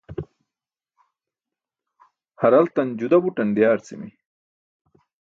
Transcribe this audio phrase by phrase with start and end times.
[2.41, 4.09] haraltan juda buṭan diyaarcimi